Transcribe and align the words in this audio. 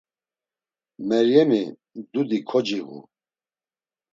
Meryemi, 1.07 1.61
dudi 2.11 2.39
kociğu. 2.49 2.99